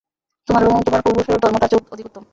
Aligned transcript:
তোমার 0.47 0.63
ও 0.67 0.81
তোমার 0.81 1.01
পূর্বপুরুষদের 1.03 1.41
ধর্ম 1.43 1.55
তার 1.61 1.69
চেয়ে 1.71 1.91
অধিক 1.93 2.05
উত্তম। 2.09 2.23